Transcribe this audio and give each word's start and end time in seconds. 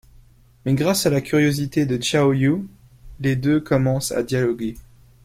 Mais 0.65 0.73
grâce 0.73 1.05
à 1.05 1.11
la 1.11 1.21
curiosité 1.21 1.85
de 1.85 1.95
Xiao 1.95 2.33
Yu, 2.33 2.67
les 3.19 3.35
deux 3.35 3.59
commencent 3.61 4.11
à 4.11 4.23
dialoguer. 4.23 4.75